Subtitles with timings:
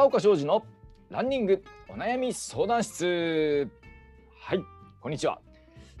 [0.00, 0.64] 高岡庄司の
[1.10, 3.68] ランニングお悩み相談室。
[4.40, 4.64] はい
[4.98, 5.42] こんにちは。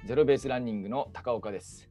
[0.06, 1.86] ゼロベースランニングの高岡です。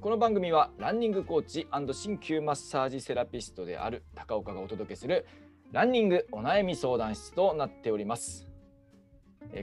[0.00, 5.26] この番組はランニングコーチ鍼灸マッサージセラピストである高岡がお届けする
[5.70, 8.48] ランニングお悩み相談室となっております。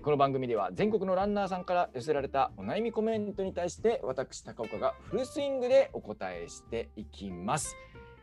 [0.03, 7.75] この番組では全国のランナーさんから寄せられたお悩みコメントに対して私高岡がフルスイングでお答えしていきます。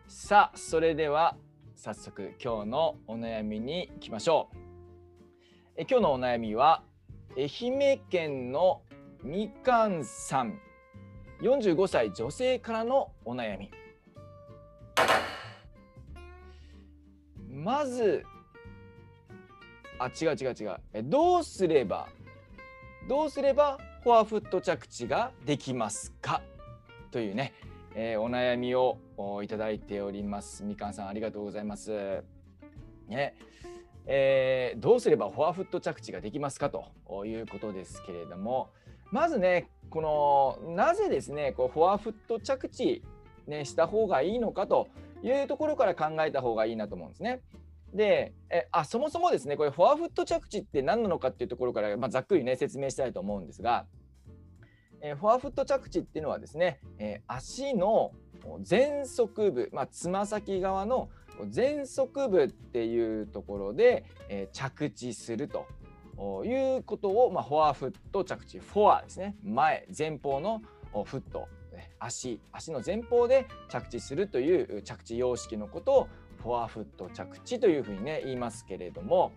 [0.06, 1.36] さあそれでは
[1.77, 4.56] 早速今日のお悩みに行きましょう。
[5.77, 6.83] え今日のお悩みは
[7.37, 8.83] 愛媛県の
[9.23, 10.59] みかんさん。
[11.42, 13.70] 45歳女性からのお悩み。
[17.50, 18.25] まず
[19.98, 20.77] あ違う違う違う。
[20.92, 22.09] えどうすれば
[23.09, 26.41] どうすればフォアフット着地ができますか？
[27.11, 27.52] というね、
[27.95, 30.64] えー、お悩みををいただいております。
[30.64, 32.22] みかんさんありがとうございます。
[33.08, 33.36] ね。
[34.06, 38.70] えー、どうすればフォアフット着地ができますかということですけれども。
[39.11, 40.00] まずねこ
[40.61, 43.05] のなぜですねこうフォアフット着地、
[43.47, 44.88] ね、した方がいいのかと
[45.22, 47.41] いうところから考えた方がいいなと思うんですね。
[47.92, 53.86] でえあそもそもですねこれフォアフット着地って何なのかっていうところから、まあ、ざっくりね説明したいと思うんですが、
[55.00, 58.10] えフォアフット着地っていうのはですね、え足の
[58.69, 61.09] 前側部、まあ、つま先側の
[61.55, 65.67] 前側部っていうところで、え着地すると
[66.45, 69.37] いうことを、まあ、フォアフット着地フォアですね。
[69.42, 70.62] 前前方の
[71.05, 71.48] フット。
[71.98, 76.09] 足足の前方で着地するという着地様式のことを
[76.42, 79.33] フォアフット着地というふうにね言いますけれども。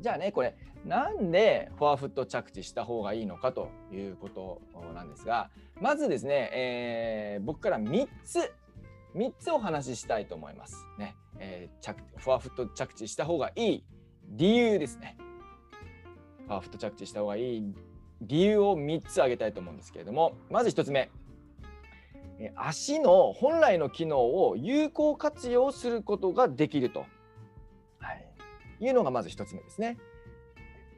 [0.00, 4.60] じゃあねこれなんでフォアフット着地した方がいいのかということ
[4.94, 8.52] なんですがまずですね、えー、僕から3つ
[9.16, 13.84] 3つお話ししたいと思いますね、えー、着フォアフット着地した方がいい
[14.28, 15.16] 理由ですね。
[16.46, 17.74] フォアフット着地した方がいい
[18.20, 21.10] 理由を3つ挙げたいと思うんですけれどもまず1つ目。
[22.54, 27.06] 足の本来の機能を有効活用することができると、
[28.80, 29.98] いうのがまず1つ目ですね。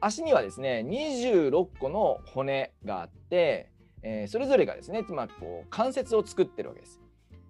[0.01, 3.69] 足にはですね26個の骨があって、
[4.01, 6.99] えー、それぞれがですねつまりこう関節を作ってるわけです。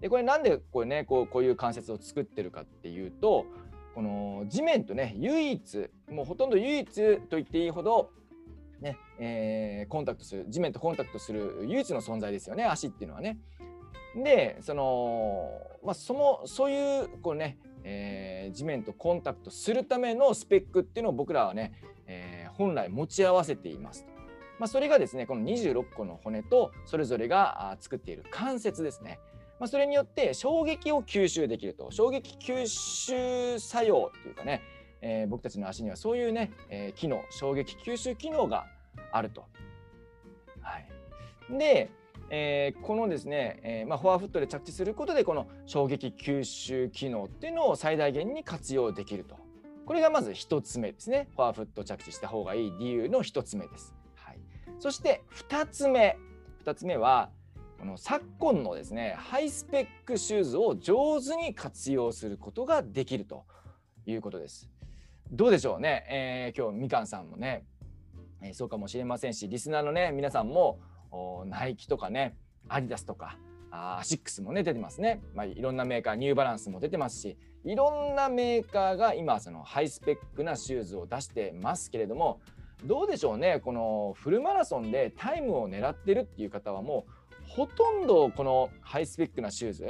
[0.01, 3.45] でこれなんでこれねこうこういう関節を作ってるかっていうと
[3.93, 8.11] この地面とね唯一もうほとんど唯一と言っていいほど
[8.79, 13.37] ね、えー、コンタクトする地面とコンタクトする唯一の存在ですよね足っていうのはね。
[14.15, 21.73] でその、まあ、そのそういうこうね、えー、地面とコンタクトするためのスペックっていうのを僕らはね、
[22.07, 24.11] えー、本来持ち合わせていますと。
[24.59, 29.19] まあ、それがですねこの26個の骨とそれぞれが作っている関節ですね。
[29.59, 34.61] まあ、それによって衝撃を吸収できると衝撃吸収作用っていうかね、
[35.01, 38.65] えー、僕たちの足にはそういうね、えー、機能衝撃吸収機能が
[39.11, 39.45] あると。
[40.61, 41.89] はい、で
[42.29, 49.37] えー、このですね、えー、まあ、フォアフットで着地することでこの衝撃吸収機能っていうのを最大限に活用できると。
[49.85, 51.27] これがまず1つ目ですね。
[51.35, 54.39] フォアフット着地した方がいい理由の1つ目です、はい、
[54.77, 56.17] そして2つ目。
[56.63, 57.31] 2つ目は
[57.79, 63.45] この昨今のですねハイスペックシューズを上手に活用することができると
[64.05, 64.69] いうことです。
[65.31, 67.65] どうでしょうね、えー、今日みかんさんもね、
[68.53, 70.79] そうかもしれませんしリスナーのね皆さんも
[71.45, 72.35] ナイキとかね
[72.67, 73.37] アディダスとか
[73.71, 82.39] アシックスもね出てますね、まあ、いろんなメーカーニューバランスも出てますしいろんなメーカーが今そのハイスペックなシューズを出してますけれども
[82.85, 89.87] どうでしょうねこのフルマラソンでタイムを狙ってるっていう方はもうほとんどこのハイスペックなシューズ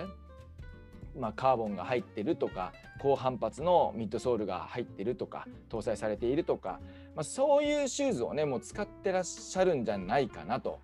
[1.17, 6.79] まあ、カーボンが入ってるとか高反発のミッドソールが入ってるとか搭載されているとか、
[7.15, 10.79] まあ、そういうシューズをねもう使ってらっしゃるんじゃないかなと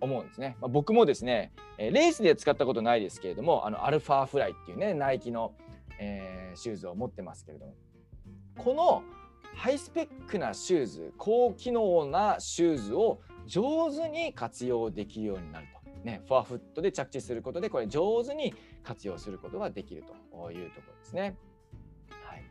[0.00, 0.56] 思うんですね。
[0.60, 5.52] まあ、僕もですね、えレースで使ったことないですけれども、あのアルファフライっていうね、ナイキの、
[5.98, 7.74] えー、シューズを持ってますけれども、
[8.56, 9.02] この
[9.54, 15.80] ハイスペックなシューズ、高機能なシューズを上手に活用できるようになると。
[16.04, 21.36] ね、フォアフットで着地することで、これ上手に活用することができるというところですね。
[22.24, 22.44] はい、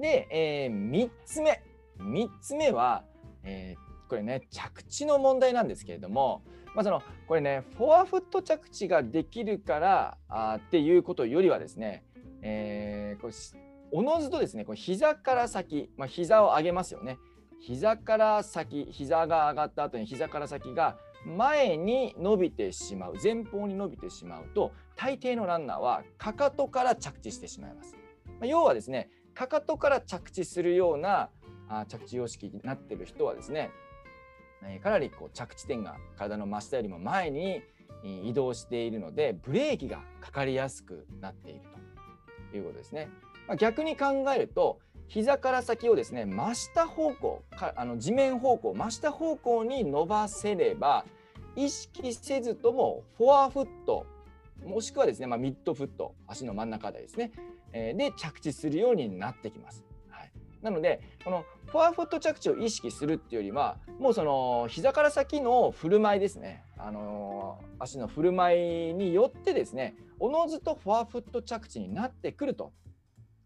[0.00, 1.62] で、えー、3つ目。
[1.98, 3.04] 3つ目は、
[3.42, 6.42] えー、これね、着地の問題なんですけれども、
[6.74, 12.04] まあ、そのこれねフォアフット着地ができるからあっていうことよりはですね、
[12.42, 13.32] えー、これ
[13.90, 17.16] おのずとですねこれ膝から先、まあ、膝を上げますよね
[17.58, 27.96] 膝から先膝が上がった後に膝から先が前に伸びてしまう前方に伸びてしまうと大抵のランナーはかかとから着地してしまいます。
[28.26, 31.30] まあ、要はですねかかとから着地するような
[31.72, 33.70] あ着地様式になっている人はですね、
[34.64, 37.62] えかなりこう着地点が体の真下よりも前に
[38.02, 41.60] 移動しているのでブレーキがかかりやすくなっている
[42.50, 43.08] ということですね。
[43.46, 44.78] まあ、逆に考えると
[45.08, 51.04] 膝から先をですね真下方向かあの地面方向真下方向に伸ばせれば
[51.56, 54.06] 意識せずともフォアフット
[54.64, 57.32] もしくはですね、まあ、ミッドフット足の真ん中でですね、
[57.72, 59.84] えー、で着地するようになってきます。
[60.62, 72.72] なのでこのフォアフット着地を意識するっていうよりはもうその膝から先の振る舞いですね、あのー、足の振る舞いによってですねおのずとフォアフット着地になってくると、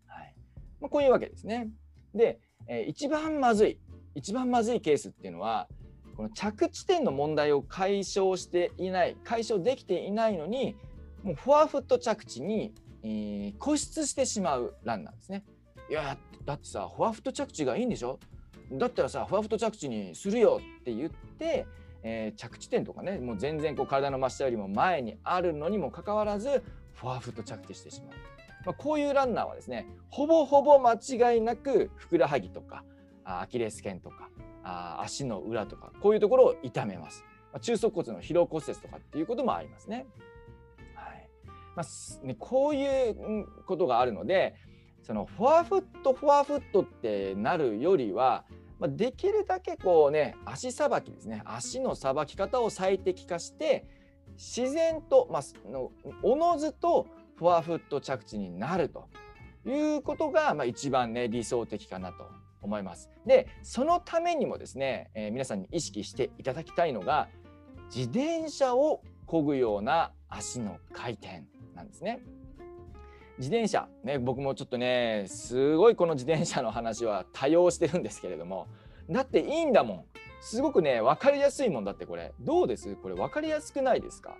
[0.06, 0.34] はい
[0.80, 1.70] まあ、こういうわけですね。
[2.14, 3.78] で、えー、一番まずい
[4.14, 5.68] 一番まずいケースっていうのは
[6.16, 10.74] この着地点の問題を解消していない解消できていないのに
[11.22, 12.72] もうフォアフット着地に、
[13.02, 15.44] えー、固執してしまうランナーですね。
[15.88, 18.18] いやだってさフォアフット着地がいいんでしょ？
[18.72, 21.66] だったらさフォアフット着地にするよって言って、
[22.02, 26.62] えー、着地点とかねもう全然こう体の真下よりも前にあるのにもかかわらず
[26.94, 28.10] フォアフット着地してしまう。
[28.64, 32.82] まあ、こういうランナーはですねほぼほぼ間違いなくふくらはぎとか
[33.24, 34.28] アキレス腱とか
[34.64, 37.24] あ足の裏とかこういうところを痛めます。
[37.52, 40.06] まあ、中足骨の疲労骨折とかっていうこともありますね。
[40.96, 41.28] はい
[41.76, 44.56] まあ、ねこういうことがあるので
[45.02, 48.44] そのフォアフットフォアフットってなるよりは、
[48.78, 53.86] まあ、できるだけこうね足さばきですね足のさばき方を最適化して
[54.36, 57.06] 自然と、まあ、のおのずと
[57.36, 59.08] フォアフット着地になると
[59.64, 62.28] いうことが、まあ、一番ね理想的かなと
[62.62, 63.10] 思います。
[63.24, 67.28] でそのためにもですね、えー、皆さんに意識していただきたいのが
[67.94, 71.44] 自転車を漕ぐような足の回転
[71.74, 72.20] なんですね。
[73.38, 73.88] 自転車。
[74.04, 78.66] ね僕もちょっとねすごいこの自転車の話は多用してるんですけれども。
[79.10, 80.04] だっていいんだもん。
[80.40, 82.32] すごくね分かりやすいもんだってこれ。
[82.40, 82.96] どうです？
[82.96, 84.36] これ分かりやすくないですか？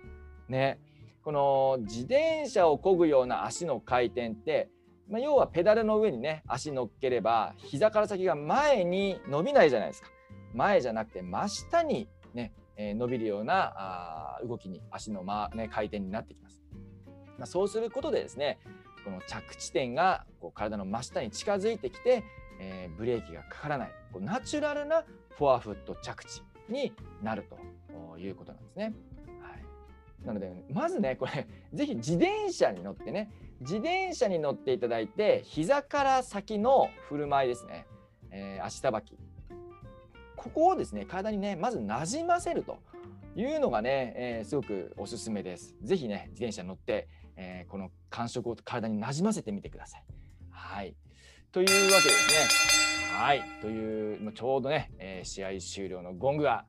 [0.49, 0.79] ね。
[1.23, 4.69] この自転車を漕ぐような足の回転って
[5.09, 10.09] まあ、要はペダルの上にね足乗っければ膝から先が前に伸びないじゃないですか。
[10.53, 13.73] 前じゃなくて真下にね、えー、伸びるような
[14.37, 16.61] あ動きに足の、まね、回転になってきます、
[17.37, 18.59] ま、そうすることでですね
[19.07, 22.25] この着地点がこう体の真下に近づいてきて、
[22.59, 26.91] えー、ブレーキがかからないこうナチュラルなフォアフット着地に
[27.23, 28.93] なるということなんですね。
[29.39, 33.31] はい、なのでまずねこれぜひ自転車に乗ってね
[33.61, 37.85] 自転車に乗っていただいて膝から先の振る舞いですね、
[38.31, 39.17] えー、足さばき
[40.35, 42.79] ここをですね体にねまずなじませると
[43.37, 45.77] いうのがね、えー、すごくおすすめです。
[45.81, 50.03] ぜひね自転車に乗って、えー、この感触を体になじませてみてください。
[50.49, 50.95] はい
[51.51, 53.17] というわけですね。
[53.17, 56.65] はいというちょうどね、えー、試合終了のゴングが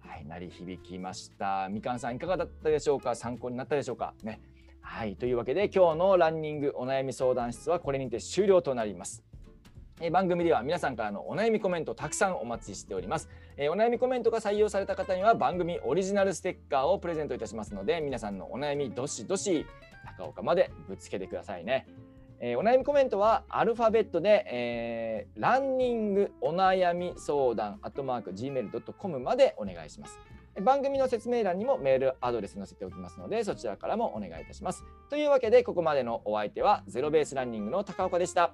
[0.00, 1.68] はい、鳴り響きました。
[1.70, 3.14] みかんさんいかがだったでしょうか？
[3.14, 4.12] 参考になったでしょうか？
[4.22, 4.42] ね。
[4.82, 9.24] はい、というわけで今日のランニングお悩み相談室はこれにて終了となります。
[10.04, 19.64] え番組では皆さんからのお悩みコメントたくさんお待ちしております、えお悩みコメントが採用された方には番組オリジナルステッカーをプレゼントいたしますので皆さんのお悩みどしどし
[20.18, 21.86] 高岡までぶつけてくださいね、
[22.40, 30.18] えお悩みコメントはアルファベットで、えー、ランニングお悩み相談アットマーク gmail.com までお願いします
[30.60, 34.84] 番組の説明欄にもメールアドレス載せておきますのでそちらからもお願いいたします。
[35.08, 38.52] というわけでここまでのお相手はゼロベースランニングの高岡でした。